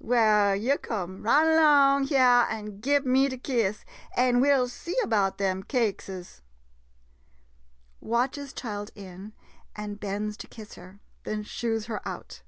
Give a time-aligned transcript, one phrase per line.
[0.00, 3.84] Well, yo' come right 'long hyah an' gib me de kiss,
[4.16, 6.40] an' we '11 see 'bout dem cakeses.
[8.00, 9.34] [Watches child in,
[9.76, 12.42] and bends to kiss her, then shoos her ont.